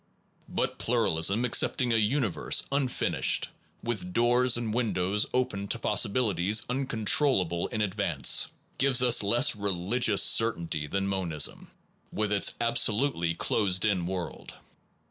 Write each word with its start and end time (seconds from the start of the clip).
But 0.49 0.79
pluralism, 0.79 1.45
accepting 1.45 1.93
a 1.93 1.97
universe 1.97 2.63
unfin 2.71 3.13
ished, 3.19 3.49
with 3.83 4.13
doors 4.13 4.57
and 4.57 4.73
windows 4.73 5.27
open 5.31 5.67
to 5.67 5.77
possi 5.77 6.11
bilities 6.11 6.63
uncontrollable 6.67 7.67
in 7.67 7.81
advance, 7.83 8.47
gives 8.79 9.03
us 9.03 9.21
less 9.21 9.55
religious 9.55 10.23
certainty 10.23 10.87
than 10.87 11.07
monism, 11.07 11.69
with 12.11 12.31
its 12.31 12.55
abso 12.59 12.95
lutely 12.99 13.35
closed 13.35 13.85
in 13.85 14.07
world. 14.07 14.55